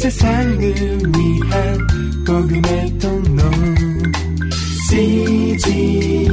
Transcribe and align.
세상을 0.00 0.58
위한 0.58 1.78
복음의 2.26 2.98
통로 2.98 3.42
CGM 4.88 6.32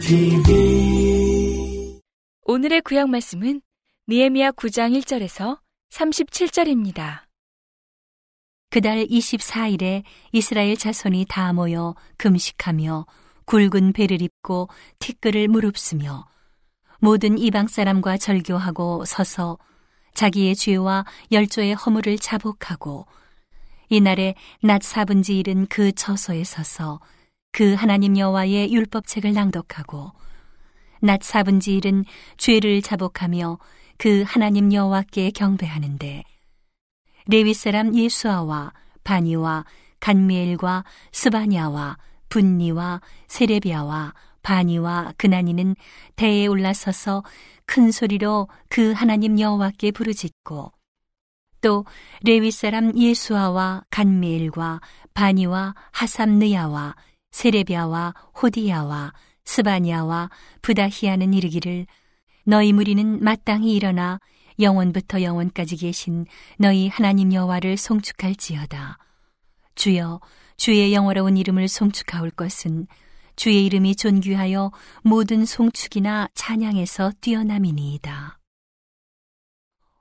TV 0.00 2.00
오늘의 2.44 2.80
구약 2.80 3.10
말씀은 3.10 3.60
니에미야 4.08 4.52
9장 4.52 4.98
1절에서 4.98 5.58
37절입니다. 5.90 7.24
그달 8.70 9.04
24일에 9.04 10.04
이스라엘 10.32 10.78
자손이 10.78 11.26
다 11.28 11.52
모여 11.52 11.94
금식하며 12.16 13.04
굵은 13.44 13.92
배를 13.92 14.22
입고 14.22 14.70
티끌을 14.98 15.48
무릅쓰며 15.48 16.26
모든 17.00 17.36
이방 17.36 17.68
사람과 17.68 18.16
절교하고 18.16 19.04
서서 19.04 19.58
자기의 20.16 20.56
죄와 20.56 21.04
열조의 21.30 21.74
허물을 21.74 22.18
자복하고 22.18 23.06
이날에 23.88 24.34
낮 24.62 24.82
사분지 24.82 25.38
일은 25.38 25.66
그 25.66 25.92
처소에 25.92 26.42
서서 26.42 27.00
그 27.52 27.74
하나님 27.74 28.18
여호와의 28.18 28.72
율법책을 28.72 29.32
낭독하고 29.32 30.10
낮 31.00 31.22
사분지 31.22 31.76
일은 31.76 32.04
죄를 32.38 32.82
자복하며 32.82 33.58
그 33.98 34.24
하나님 34.26 34.72
여호와께 34.72 35.30
경배하는데 35.30 36.24
레위 37.26 37.54
사람 37.54 37.94
예수아와 37.94 38.72
바니와 39.04 39.64
간미엘과 40.00 40.84
스바냐와 41.12 41.98
분니와 42.30 43.00
세레비아와 43.28 44.14
바니와 44.46 45.14
그나니는 45.16 45.74
대에 46.14 46.46
올라서서 46.46 47.24
큰 47.64 47.90
소리로 47.90 48.46
그 48.68 48.92
하나님 48.92 49.40
여호와께 49.40 49.90
부르짖고 49.90 50.72
또 51.62 51.84
레위 52.22 52.52
사람 52.52 52.96
예수아와 52.96 53.82
간미엘과 53.90 54.80
바니와 55.14 55.74
하삼느야와 55.90 56.94
세레비아와 57.32 58.14
호디야와 58.40 59.14
스바냐와 59.44 60.30
부다히야는 60.62 61.34
이르기를 61.34 61.86
너희 62.44 62.72
무리는 62.72 63.18
마땅히 63.20 63.74
일어나 63.74 64.20
영원부터 64.60 65.22
영원까지 65.22 65.76
계신 65.76 66.24
너희 66.56 66.86
하나님 66.86 67.32
여호와를 67.32 67.76
송축할지어다. 67.76 68.98
주여 69.74 70.20
주의 70.56 70.94
영어로운 70.94 71.36
이름을 71.36 71.66
송축하올 71.66 72.30
것은 72.30 72.86
주의 73.36 73.66
이름이 73.66 73.96
존귀하여 73.96 74.72
모든 75.02 75.44
송축이나 75.44 76.28
찬양에서 76.34 77.12
뛰어남이니이다. 77.20 78.38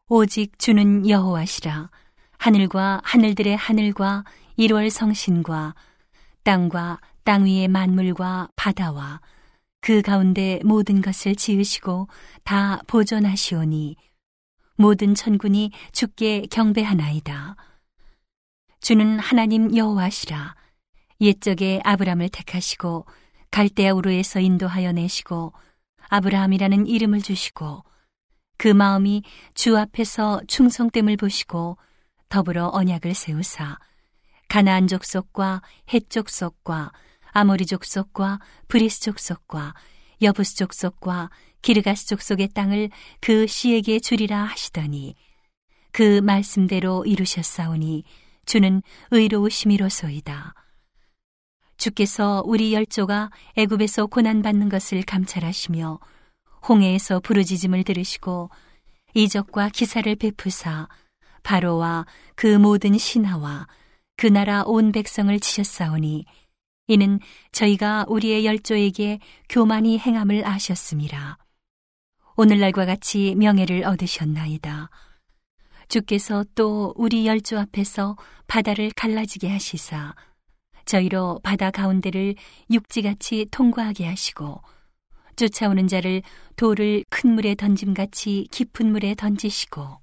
오직 0.08 0.58
주는 0.58 1.08
여호와시라 1.08 1.90
하늘과 2.38 3.02
하늘들의 3.04 3.56
하늘과 3.58 4.24
일월 4.56 4.90
성신과 4.90 5.76
땅과 6.44 7.02
땅 7.24 7.46
위의 7.46 7.68
만물과 7.68 8.50
바다와 8.56 9.20
그 9.82 10.02
가운데 10.02 10.60
모든 10.64 11.02
것을 11.02 11.36
지으시고 11.36 12.08
다 12.44 12.82
보존하시오니 12.88 13.98
모든 14.78 15.14
천군이 15.14 15.72
주께 15.92 16.46
경배하나이다. 16.50 17.56
주는 18.80 19.20
하나님 19.20 19.76
여호와시라. 19.76 20.56
옛적에 21.22 21.82
아브람을 21.84 22.30
택하시고 22.30 23.06
갈대아 23.56 23.94
우르에서 23.94 24.42
인도하여 24.42 24.92
내시고 24.92 25.54
아브라함이라는 26.10 26.88
이름을 26.88 27.22
주시고 27.22 27.86
그 28.58 28.68
마음이 28.68 29.24
주 29.54 29.78
앞에서 29.78 30.42
충성됨을 30.46 31.16
보시고 31.16 31.78
더불어 32.28 32.70
언약을 32.74 33.14
세우사 33.14 33.80
가나안 34.50 34.88
족속과 34.88 35.62
헷 35.94 36.10
족속과 36.10 36.92
아모리 37.32 37.66
족속과 37.66 38.42
브리스 38.68 39.00
족속과 39.00 39.74
여부스 40.22 40.58
족속과 40.58 41.30
기르가스 41.62 42.08
족속의 42.08 42.50
땅을 42.50 42.90
그 43.22 43.48
씨에게 43.48 44.02
주리라 44.02 44.44
하시더니 44.44 45.16
그 45.94 46.20
말씀대로 46.20 47.06
이루셨사오니 47.06 48.04
주는 48.46 48.82
의로우심이로소이다. 49.12 50.65
주께서 51.78 52.42
우리 52.46 52.74
열조가 52.74 53.30
애굽에서 53.56 54.08
고난 54.08 54.42
받는 54.42 54.70
것을 54.70 55.04
감찰하시며 55.04 56.00
홍해에서 56.68 57.20
부르짖음을 57.20 57.84
들으시고 57.84 58.50
이적과 59.14 59.70
기사를 59.70 60.14
베푸사 60.16 60.88
바로와 61.44 62.06
그 62.36 62.48
모든 62.58 62.98
신하와 62.98 63.68
그 64.18 64.28
나라 64.28 64.64
온 64.64 64.92
백성을 64.92 65.38
치셨사오니 65.40 66.26
이는 66.88 67.20
저희가 67.52 68.06
우리의 68.08 68.46
열조에게 68.46 69.20
교만히 69.50 69.98
행함을 69.98 70.46
아셨습니다. 70.46 71.38
오늘날과 72.36 72.86
같이 72.86 73.36
명예를 73.36 73.86
얻으셨나이다. 73.86 74.90
주께서 75.88 76.44
또 76.56 76.94
우리 76.96 77.28
열조 77.28 77.60
앞에서 77.60 78.18
바다를 78.48 78.92
갈라지게 78.96 79.50
하시사 79.50 80.16
저희로 80.86 81.40
바다 81.44 81.72
가운데를 81.72 82.36
육지같이 82.72 83.48
통과하게 83.52 84.06
하시고 84.06 84.62
쫓아오는 85.36 85.88
자를 85.88 86.22
돌을 86.56 87.04
큰 87.10 87.32
물에 87.32 87.56
던짐같이 87.56 88.48
깊은 88.52 88.92
물에 88.92 89.16
던지시고 89.16 90.00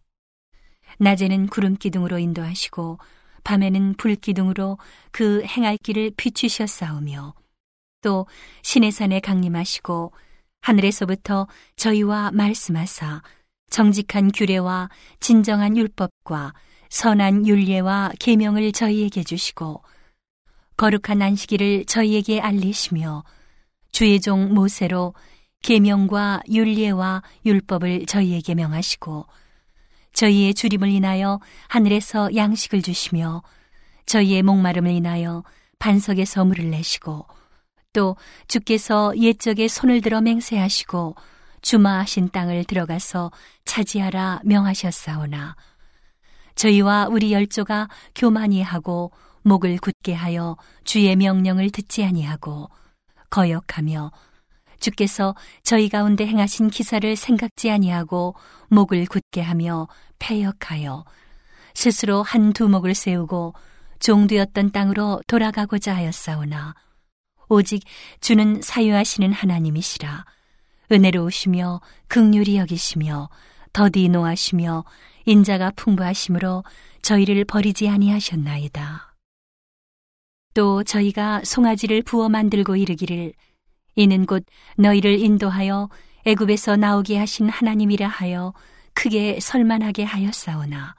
낮에는 0.98 1.46
구름 1.46 1.76
기둥으로 1.76 2.18
인도하시고 2.18 2.98
밤에는 3.44 3.94
불 3.94 4.14
기둥으로 4.14 4.78
그 5.10 5.42
행할 5.44 5.78
길을 5.78 6.12
비추셨사오며 6.16 7.34
또 8.02 8.26
신의 8.62 8.92
산에 8.92 9.20
강림하시고 9.20 10.12
하늘에서부터 10.60 11.48
저희와 11.76 12.30
말씀하사 12.32 13.22
정직한 13.70 14.30
규례와 14.30 14.90
진정한 15.18 15.76
율법과 15.76 16.52
선한 16.90 17.46
윤례와 17.46 18.12
계명을 18.20 18.72
저희에게 18.72 19.24
주시고 19.24 19.82
거룩한 20.76 21.22
안식일을 21.22 21.84
저희에게 21.86 22.40
알리시며 22.40 23.24
주의 23.92 24.20
종 24.20 24.54
모세로 24.54 25.14
계명과 25.62 26.42
윤례와 26.50 27.22
율법을 27.46 28.06
저희에게 28.06 28.54
명하시고 28.54 29.26
저희의 30.12 30.54
주림을 30.54 30.88
인하여 30.88 31.40
하늘에서 31.68 32.34
양식을 32.34 32.82
주시며 32.82 33.42
저희의 34.06 34.42
목마름을 34.42 34.90
인하여 34.90 35.44
반석에서 35.78 36.44
물을 36.44 36.70
내시고 36.70 37.26
또 37.92 38.16
주께서 38.48 39.12
옛적에 39.16 39.68
손을 39.68 40.00
들어 40.00 40.20
맹세하시고 40.20 41.14
주마하신 41.60 42.30
땅을 42.30 42.64
들어가서 42.64 43.30
차지하라 43.64 44.40
명하셨사오나 44.44 45.56
저희와 46.54 47.08
우리 47.08 47.32
열조가 47.32 47.88
교만히 48.14 48.62
하고 48.62 49.12
목을 49.42 49.78
굳게 49.78 50.14
하여 50.14 50.56
주의 50.84 51.14
명령을 51.14 51.70
듣지 51.70 52.04
아니하고 52.04 52.70
거역하며 53.30 54.12
주께서 54.80 55.34
저희 55.62 55.88
가운데 55.88 56.26
행하신 56.26 56.70
기사를 56.70 57.16
생각지 57.16 57.70
아니하고 57.70 58.34
목을 58.68 59.06
굳게 59.06 59.40
하며 59.40 59.88
패역하여 60.18 61.04
스스로 61.74 62.22
한 62.22 62.52
두목을 62.52 62.94
세우고 62.94 63.54
종되었던 64.00 64.72
땅으로 64.72 65.22
돌아가고자 65.26 65.94
하였사오나 65.94 66.74
오직 67.48 67.84
주는 68.20 68.60
사유하시는 68.60 69.32
하나님이시라 69.32 70.24
은혜로우시며 70.90 71.80
극률이 72.08 72.56
여기시며 72.58 73.30
더디 73.72 74.08
노하시며 74.08 74.84
인자가 75.24 75.70
풍부하심으로 75.76 76.64
저희를 77.00 77.44
버리지 77.44 77.88
아니하셨나이다. 77.88 79.11
또 80.54 80.84
저희가 80.84 81.42
송아지를 81.44 82.02
부어 82.02 82.28
만들고 82.28 82.76
이르기를 82.76 83.32
이는 83.94 84.26
곧 84.26 84.44
너희를 84.76 85.18
인도하여 85.18 85.88
애굽에서 86.24 86.76
나오게 86.76 87.18
하신 87.18 87.48
하나님이라 87.48 88.06
하여 88.06 88.52
크게 88.94 89.40
설만하게 89.40 90.04
하였사오나. 90.04 90.94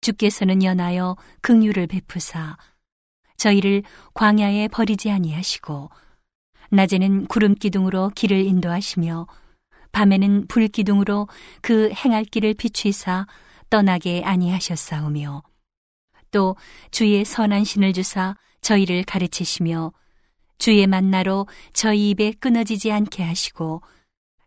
주께서는 0.00 0.62
연하여 0.62 1.16
긍휼을 1.42 1.86
베푸사 1.86 2.56
저희를 3.36 3.82
광야에 4.14 4.68
버리지 4.68 5.10
아니하시고 5.10 5.90
낮에는 6.70 7.26
구름 7.26 7.54
기둥으로 7.54 8.10
길을 8.14 8.44
인도하시며 8.44 9.26
밤에는 9.92 10.46
불 10.48 10.68
기둥으로 10.68 11.28
그 11.60 11.90
행할 11.92 12.24
길을 12.24 12.54
비추사 12.54 13.26
떠나게 13.70 14.22
아니하셨사오며 14.24 15.42
또 16.30 16.56
주의 16.90 17.24
선한 17.24 17.64
신을 17.64 17.92
주사 17.92 18.36
저희를 18.62 19.04
가르치시며 19.04 19.92
주의 20.58 20.86
만나로 20.86 21.46
저희 21.72 22.10
입에 22.10 22.32
끊어지지 22.32 22.90
않게 22.92 23.22
하시고 23.22 23.82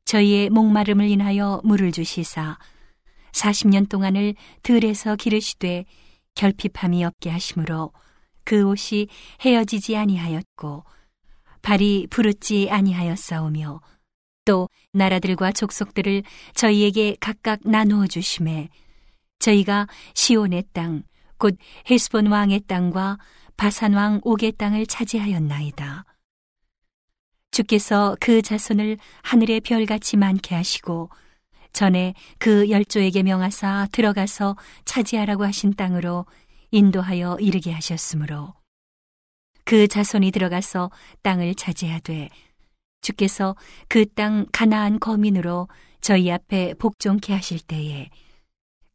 저희의 0.06 0.50
목마름을 0.50 1.07
인하여 1.09 1.62
물을 1.63 1.91
주시사 1.91 2.57
40년 3.33 3.89
동안을 3.89 4.35
들에서 4.63 5.15
기르시되 5.15 5.85
결핍함이 6.35 7.03
없게 7.03 7.29
하심으로 7.29 7.91
그 8.45 8.63
옷이 8.63 9.07
헤어지지 9.41 9.97
아니하였고 9.97 10.85
발이 11.61 12.07
부르지 12.09 12.69
아니하였사오며 12.69 13.81
또 14.45 14.69
나라들과 14.94 15.51
족속들을 15.51 16.23
저희에게 16.53 17.18
각각 17.19 17.59
나누어 17.65 18.07
주심에 18.07 18.69
저희가 19.39 19.88
시온의 20.13 20.65
땅 20.71 21.03
곧 21.38 21.57
헤스본 21.89 22.27
왕의 22.27 22.61
땅과 22.61 23.18
바산 23.57 23.94
왕 23.94 24.19
옥의 24.24 24.54
땅을 24.54 24.86
차지하였나이다. 24.86 26.06
주께서 27.52 28.18
그 28.19 28.42
자손을 28.42 28.98
하늘의 29.24 29.62
별같이 29.62 30.18
많게 30.18 30.56
하시고 30.56 31.10
전에 31.72 32.13
그 32.38 32.69
열조에게 32.69 33.24
명하사 33.24 33.88
들어가서 33.92 34.57
차지하라고 34.84 35.46
하신 35.46 35.74
땅으로 35.74 36.25
인도하여 36.72 37.38
이르게 37.40 37.72
하셨으므로 37.72 38.54
그 39.63 39.88
자손이 39.88 40.31
들어가서 40.31 40.92
땅을 41.22 41.56
차지하되 41.56 42.30
주께서 43.02 43.56
그 43.88 44.06
땅 44.06 44.46
가나안 44.52 45.00
거민으로 45.00 45.68
저희 46.02 46.31
앞에 46.31 46.74
복종케 46.75 47.34
하실 47.34 47.60
때에 47.60 48.10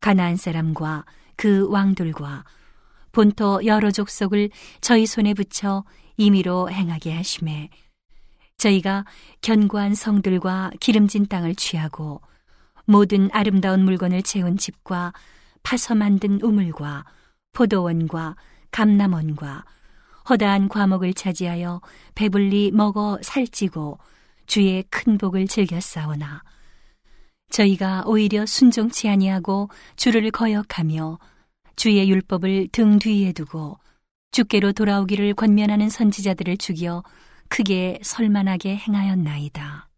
가나안 0.01 0.37
사람과 0.37 1.05
그 1.37 1.69
왕들과 1.69 2.45
본토 3.13 3.65
여러 3.65 3.91
족속을 3.91 4.51
저희 4.81 5.07
손에 5.07 5.35
붙여 5.35 5.85
임의로 6.17 6.71
행하게 6.71 7.15
하심에 7.15 7.71
저희가 8.59 9.05
견고한 9.41 9.95
성들과 9.95 10.71
기름진 10.81 11.27
땅을 11.27 11.55
취하고 11.55 12.21
모든 12.85 13.31
아름다운 13.33 13.85
물건을 13.85 14.23
채운 14.23 14.57
집과 14.57 15.13
파서 15.63 15.95
만든 15.95 16.41
우물과 16.43 17.05
포도원과 17.53 18.37
감남원과 18.71 19.65
허다한 20.29 20.69
과목을 20.69 21.15
차지하여 21.15 21.81
배불리 22.15 22.71
먹어 22.73 23.19
살찌고 23.23 23.99
주의 24.47 24.83
큰 24.91 25.19
복을 25.19 25.47
즐겼사오나 25.49 26.43
저희가 27.51 28.05
오히려 28.07 28.47
순종치 28.47 29.09
아니하고 29.09 29.71
주를 29.97 30.31
거역하며 30.31 31.19
주의 31.81 32.11
율법을 32.11 32.69
등 32.73 32.99
뒤에 32.99 33.33
두고 33.33 33.79
주께로 34.33 34.73
돌아오기를 34.73 35.33
권면하는 35.33 35.89
선지자들을 35.89 36.59
죽여 36.59 37.03
크게 37.49 38.01
설만하게 38.03 38.77
행하였나이다. 38.77 39.89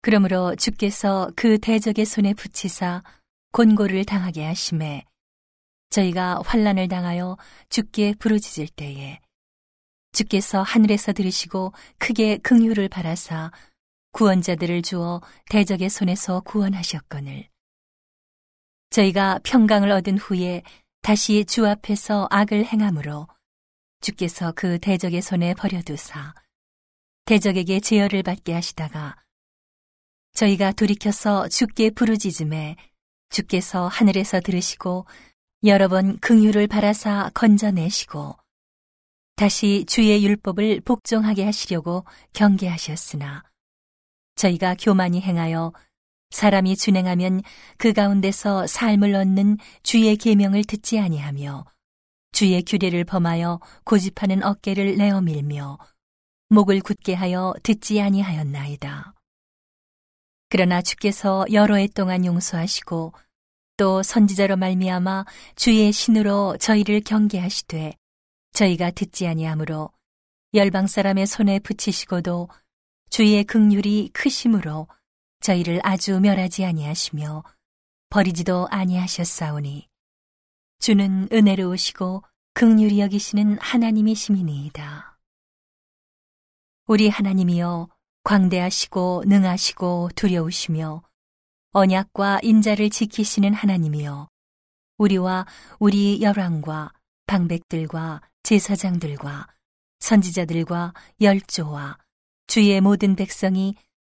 그러므로 0.00 0.56
주께서 0.56 1.30
그 1.36 1.58
대적의 1.58 2.06
손에 2.06 2.32
붙이사 2.32 3.02
곤고를 3.52 4.06
당하게 4.06 4.46
하심에 4.46 5.04
저희가 5.90 6.40
환란을 6.46 6.88
당하여 6.88 7.36
주께 7.68 8.14
부르짖을 8.18 8.68
때에 8.68 9.20
주께서 10.12 10.62
하늘에서 10.62 11.12
들으시고 11.12 11.74
크게 11.98 12.38
긍휼을 12.38 12.88
바라사 12.88 13.52
구원자들을 14.12 14.80
주어 14.80 15.20
대적의 15.50 15.90
손에서 15.90 16.40
구원하셨거늘 16.40 17.52
저희가 18.94 19.40
평강을 19.42 19.90
얻은 19.90 20.18
후에 20.18 20.62
다시 21.02 21.44
주 21.46 21.66
앞에서 21.66 22.28
악을 22.30 22.64
행함으로 22.64 23.26
주께서 24.00 24.52
그 24.52 24.78
대적의 24.78 25.20
손에 25.20 25.52
버려두사 25.54 26.32
대적에게 27.24 27.80
제어를 27.80 28.22
받게 28.22 28.52
하시다가 28.52 29.16
저희가 30.34 30.70
돌이켜서 30.72 31.48
주께 31.48 31.90
부르짖음에 31.90 32.76
주께서 33.30 33.88
하늘에서 33.88 34.38
들으시고 34.38 35.06
여러 35.64 35.88
번 35.88 36.16
긍휼을 36.20 36.68
바라사 36.68 37.32
건져내시고 37.34 38.36
다시 39.34 39.84
주의 39.88 40.24
율법을 40.24 40.82
복종하게 40.82 41.44
하시려고 41.44 42.04
경계하셨으나 42.32 43.42
저희가 44.36 44.76
교만히 44.78 45.20
행하여 45.20 45.72
사람이 46.34 46.76
준행하면 46.76 47.42
그 47.78 47.92
가운데서 47.92 48.66
삶을 48.66 49.14
얻는 49.14 49.56
주의 49.84 50.16
계명을 50.16 50.64
듣지 50.64 50.98
아니하며 50.98 51.64
주의 52.32 52.60
규례를 52.64 53.04
범하여 53.04 53.60
고집하는 53.84 54.42
어깨를 54.42 54.96
내어 54.96 55.20
밀며 55.20 55.78
목을 56.48 56.80
굳게 56.80 57.14
하여 57.14 57.54
듣지 57.62 58.00
아니하였나이다. 58.00 59.14
그러나 60.48 60.82
주께서 60.82 61.46
여러 61.52 61.76
해 61.76 61.86
동안 61.86 62.24
용서하시고 62.24 63.12
또 63.76 64.02
선지자로 64.02 64.56
말미암아 64.56 65.26
주의 65.54 65.92
신으로 65.92 66.56
저희를 66.58 67.02
경계하시되 67.02 67.94
저희가 68.54 68.90
듣지 68.90 69.28
아니하므로 69.28 69.92
열방 70.52 70.88
사람의 70.88 71.28
손에 71.28 71.60
붙이시고도 71.60 72.48
주의 73.08 73.44
극률이 73.44 74.10
크심으로 74.12 74.88
저희를 75.44 75.78
아주 75.82 76.20
멸하지 76.20 76.64
아니하시며 76.64 77.44
버리지도 78.08 78.66
아니하셨사오니 78.70 79.86
주는 80.78 81.28
은혜로우시고 81.30 82.22
극률이 82.54 82.98
여기시는 83.00 83.58
하나님이시미니이다. 83.58 85.18
우리 86.86 87.10
하나님이여 87.10 87.88
광대하시고 88.22 89.24
능하시고 89.26 90.10
두려우시며 90.16 91.02
언약과 91.72 92.40
인자를 92.42 92.88
지키시는 92.88 93.52
하나님이여 93.52 94.28
우리와 94.96 95.46
우리 95.78 96.22
열왕과 96.22 96.94
방백들과 97.26 98.22
제사장들과 98.44 99.48
선지자들과 100.00 100.94
열조와 101.20 101.98
주의 102.46 102.80
모든 102.80 103.14
백성이 103.14 103.74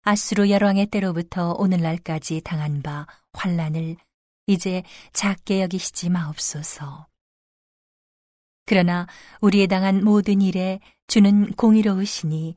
아수르 0.08 0.50
열왕의 0.50 0.86
때로부터 0.86 1.52
오늘날까지 1.52 2.40
당한 2.40 2.82
바 2.82 3.06
환란을 3.34 3.98
이제 4.46 4.84
작게 5.12 5.62
여기시지 5.62 6.10
마옵소서. 6.10 7.08
그러나 8.66 9.06
우리에 9.42 9.68
당한 9.68 10.06
모든 10.06 10.42
일에 10.42 10.80
주는 11.08 11.52
공의로우시니 11.52 12.56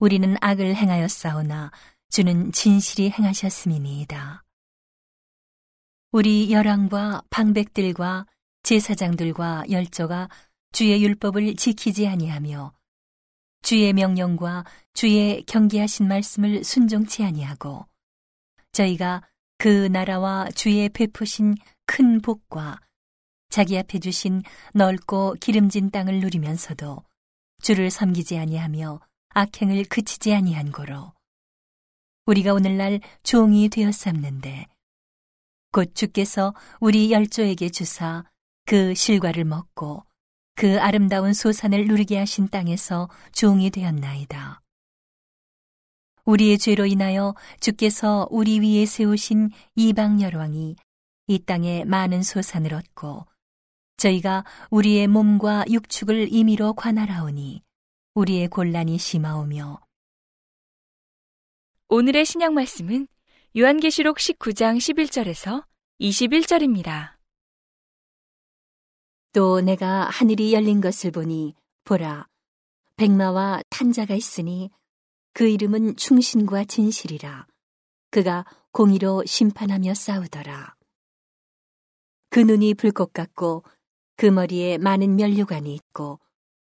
우리는 0.00 0.36
악을 0.40 0.74
행하였사오나 0.74 1.70
주는 2.10 2.50
진실이 2.50 3.10
행하셨음이니이다. 3.10 4.42
우리 6.10 6.50
열왕과 6.50 7.22
방백들과 7.30 8.26
제사장들과 8.64 9.66
열조가 9.70 10.28
주의 10.72 11.00
율법을 11.00 11.54
지키지 11.54 12.08
아니하며 12.08 12.72
주의 13.62 13.92
명령과 13.92 14.64
주의 14.94 15.42
경계하신 15.44 16.08
말씀을 16.08 16.64
순종치 16.64 17.24
아니하고 17.24 17.86
저희가 18.72 19.22
그 19.58 19.88
나라와 19.88 20.48
주의 20.54 20.88
베푸신 20.88 21.56
큰 21.86 22.20
복과 22.20 22.80
자기 23.50 23.78
앞에 23.78 23.98
주신 23.98 24.42
넓고 24.74 25.36
기름진 25.40 25.90
땅을 25.90 26.20
누리면서도 26.20 27.02
주를 27.62 27.90
섬기지 27.90 28.38
아니하며 28.38 29.00
악행을 29.30 29.84
그치지 29.84 30.32
아니한 30.34 30.70
고로 30.70 31.12
우리가 32.26 32.52
오늘날 32.52 33.00
종이 33.22 33.68
되었삼는데 33.68 34.66
곧 35.72 35.94
주께서 35.94 36.54
우리 36.80 37.10
열조에게 37.10 37.70
주사 37.70 38.24
그 38.64 38.94
실과를 38.94 39.44
먹고 39.44 40.04
그 40.58 40.80
아름다운 40.80 41.34
소산을 41.34 41.86
누리게 41.86 42.18
하신 42.18 42.48
땅에서 42.48 43.08
종이 43.30 43.70
되었나이다. 43.70 44.60
우리의 46.24 46.58
죄로 46.58 46.84
인하여 46.84 47.36
주께서 47.60 48.26
우리 48.28 48.58
위에 48.58 48.84
세우신 48.84 49.50
이방 49.76 50.20
열왕이 50.20 50.74
이 51.28 51.38
땅에 51.38 51.84
많은 51.84 52.24
소산을 52.24 52.74
얻고 52.74 53.24
저희가 53.98 54.44
우리의 54.70 55.06
몸과 55.06 55.64
육축을 55.70 56.32
임의로 56.32 56.72
관할하오니 56.72 57.62
우리의 58.14 58.48
곤란이 58.48 58.98
심하오며 58.98 59.80
오늘의 61.88 62.24
신약 62.24 62.52
말씀은 62.52 63.06
요한계시록 63.56 64.16
19장 64.16 64.78
11절에서 64.78 65.64
21절입니다. 66.00 67.17
또 69.38 69.60
내가 69.60 70.08
하늘이 70.10 70.52
열린 70.52 70.80
것을 70.80 71.12
보니 71.12 71.54
보라 71.84 72.26
백마와 72.96 73.62
탄자가 73.70 74.16
있으니 74.16 74.68
그 75.32 75.46
이름은 75.46 75.94
충신과 75.94 76.64
진실이라. 76.64 77.46
그가 78.10 78.44
공의로 78.72 79.22
심판하며 79.24 79.94
싸우더라. 79.94 80.74
그 82.30 82.40
눈이 82.40 82.74
불꽃 82.74 83.12
같고 83.12 83.62
그 84.16 84.26
머리에 84.26 84.76
많은 84.76 85.14
면류관이 85.14 85.72
있고 85.72 86.18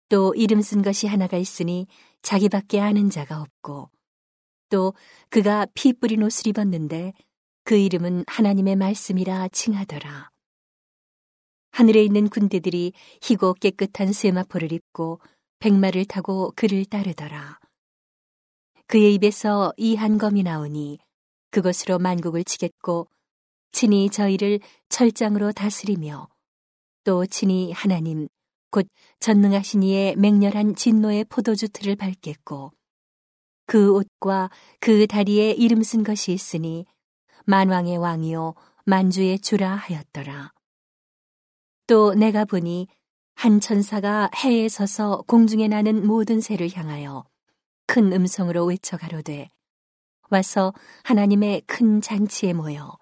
또 0.08 0.34
이름 0.34 0.62
쓴 0.62 0.82
것이 0.82 1.06
하나가 1.06 1.36
있으니 1.36 1.86
자기밖에 2.22 2.80
아는 2.80 3.10
자가 3.10 3.42
없고 3.42 3.90
또 4.70 4.94
그가 5.30 5.68
피 5.74 5.92
뿌린 5.92 6.24
옷을 6.24 6.48
입었는데 6.48 7.12
그 7.66 7.76
이름은 7.76 8.24
하나님의 8.26 8.78
말씀이라 8.78 9.50
칭하더라. 9.50 10.33
하늘에 11.74 12.04
있는 12.04 12.30
군대들이 12.30 12.94
희고 13.24 13.56
깨끗한 13.56 14.14
세마포를 14.14 14.72
입고 14.72 15.20
백마를 15.58 16.06
타고 16.06 16.54
그를 16.56 16.86
따르더라. 16.86 17.60
그의 18.86 19.16
입에서 19.16 19.74
이 19.78 19.96
한 19.96 20.20
검이 20.20 20.44
나오니 20.44 21.00
그것으로 21.50 21.98
만국을 21.98 22.44
치겠고 22.44 23.08
친히 23.72 24.10
저희를 24.12 24.60
철장으로 24.90 25.52
다스리며 25.52 26.28
또 27.04 27.26
친히 27.26 27.72
하나님 27.72 28.28
곧 28.70 28.86
전능하신 29.20 29.82
이의 29.82 30.16
맹렬한 30.16 30.76
진노의 30.76 31.26
포도주 31.26 31.70
틀을 31.70 31.96
밟겠고 31.96 32.72
그 33.66 33.92
옷과 33.96 34.52
그 34.80 35.08
다리에 35.08 35.52
이름 35.52 35.82
쓴 35.82 36.04
것이 36.04 36.34
있으니 36.34 36.86
만왕의 37.46 37.98
왕이요 37.98 38.54
만주의 38.86 39.40
주라 39.40 39.74
하였더라. 39.74 40.52
또 41.94 42.16
내가 42.16 42.44
보니 42.44 42.88
한 43.36 43.60
천사가 43.60 44.32
해에 44.44 44.68
서서 44.68 45.24
공중에 45.28 45.68
나는 45.68 46.08
모든 46.08 46.42
새를 46.42 46.76
향하여 46.76 47.24
큰 47.86 48.12
음성으로 48.12 48.66
외쳐 48.66 48.98
가로되 48.98 49.48
와서 50.32 50.74
하나님의 51.04 51.62
큰 51.68 52.02
잔치에 52.02 52.54
모여 52.54 52.98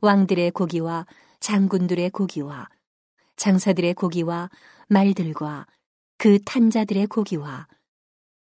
왕들의 0.00 0.50
고기와 0.50 1.06
장군들의 1.38 2.10
고기와 2.10 2.68
장사들의 3.36 3.94
고기와 3.94 4.50
말들과 4.88 5.68
그 6.16 6.42
탄자들의 6.42 7.06
고기와 7.06 7.68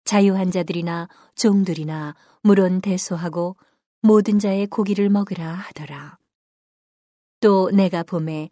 자유한 0.06 0.50
자들이나 0.50 1.10
종들이나 1.36 2.16
물론 2.42 2.80
대소하고 2.80 3.58
모든 4.02 4.40
자의 4.40 4.66
고기를 4.66 5.10
먹으라 5.10 5.46
하더라. 5.46 6.18
또 7.42 7.70
내가 7.70 8.04
봄에 8.04 8.50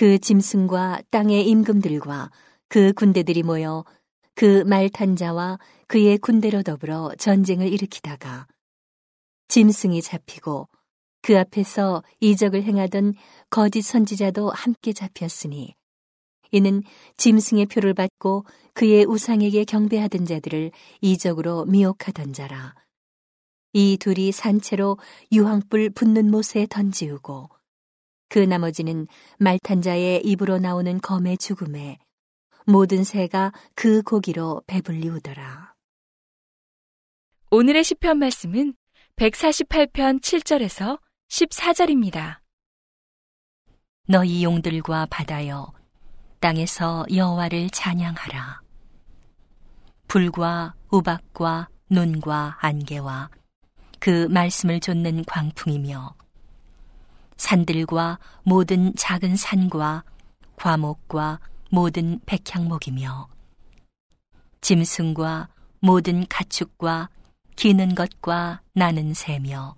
그 0.00 0.18
짐승과 0.18 1.02
땅의 1.10 1.46
임금들과 1.46 2.30
그 2.70 2.94
군대들이 2.94 3.42
모여 3.42 3.84
그 4.34 4.64
말탄 4.64 5.14
자와 5.14 5.58
그의 5.88 6.16
군대로 6.16 6.62
더불어 6.62 7.12
전쟁을 7.18 7.70
일으키다가 7.70 8.46
짐승이 9.48 10.00
잡히고 10.00 10.70
그 11.20 11.38
앞에서 11.38 12.02
이적을 12.20 12.62
행하던 12.62 13.12
거짓 13.50 13.82
선지자도 13.82 14.48
함께 14.48 14.94
잡혔으니 14.94 15.74
이는 16.50 16.82
짐승의 17.18 17.66
표를 17.66 17.92
받고 17.92 18.46
그의 18.72 19.04
우상에게 19.04 19.64
경배하던 19.66 20.24
자들을 20.24 20.70
이적으로 21.02 21.66
미혹하던 21.66 22.32
자라. 22.32 22.74
이 23.74 23.98
둘이 23.98 24.32
산채로 24.32 24.96
유황불 25.30 25.90
붙는 25.90 26.30
못에 26.30 26.66
던지우고 26.70 27.50
그 28.30 28.38
나머지는 28.38 29.08
말탄 29.38 29.82
자의 29.82 30.22
입으로 30.24 30.58
나오는 30.58 31.00
검의 31.00 31.36
죽음에 31.36 31.98
모든 32.64 33.02
새가 33.02 33.52
그 33.74 34.02
고기로 34.02 34.62
배불리우더라. 34.68 35.74
오늘의 37.50 37.82
시편 37.82 38.18
말씀은 38.18 38.74
148편 39.16 40.20
7절에서 40.22 41.00
14절입니다. 41.28 42.38
너희 44.06 44.44
용들과 44.44 45.06
바다여 45.06 45.72
땅에서 46.38 47.06
여호와를 47.12 47.70
찬양하라. 47.70 48.60
불과 50.06 50.74
우박과 50.92 51.68
눈과 51.90 52.58
안개와 52.60 53.30
그 53.98 54.28
말씀을 54.28 54.78
좇는 54.78 55.24
광풍이며 55.24 56.19
산들과 57.40 58.18
모든 58.42 58.94
작은 58.94 59.34
산과 59.34 60.04
과목과 60.56 61.40
모든 61.70 62.20
백향목이며 62.26 63.28
짐승과 64.60 65.48
모든 65.80 66.26
가축과 66.28 67.08
기는 67.56 67.94
것과 67.94 68.60
나는 68.74 69.14
새며 69.14 69.74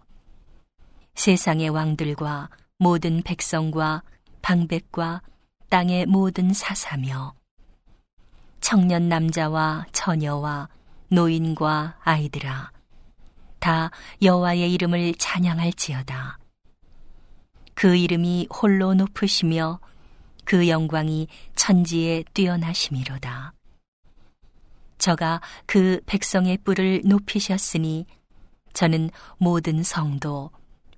세상의 1.14 1.68
왕들과 1.68 2.50
모든 2.78 3.22
백성과 3.22 4.02
방백과 4.42 5.22
땅의 5.70 6.06
모든 6.06 6.52
사사며 6.52 7.34
청년 8.60 9.08
남자와 9.08 9.86
처녀와 9.92 10.68
노인과 11.10 11.98
아이들아 12.02 12.72
다 13.60 13.90
여호와의 14.20 14.72
이름을 14.72 15.14
찬양할지어다. 15.14 16.41
그 17.74 17.96
이름이 17.96 18.48
홀로 18.50 18.94
높으시며 18.94 19.80
그 20.44 20.68
영광이 20.68 21.28
천지에 21.56 22.24
뛰어나심이로다. 22.34 23.54
저가 24.98 25.40
그 25.66 26.00
백성의 26.06 26.58
뿔을 26.64 27.02
높이셨으니 27.04 28.06
저는 28.72 29.10
모든 29.38 29.82
성도 29.82 30.50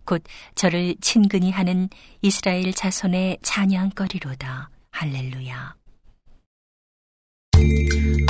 곧 0.05 0.23
저를 0.55 0.95
친근히 1.01 1.51
하는 1.51 1.89
이스라엘 2.21 2.75
자손의 2.75 3.39
찬양거리로다. 3.43 4.69
할렐루야. 4.91 5.75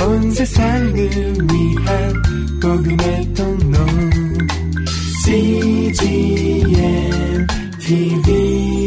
온 0.01 0.31
세상을 0.31 0.95
위한 0.95 2.23
복음의 2.61 3.33
통로 3.33 3.77
CGM 5.25 7.24
TV 7.85 8.84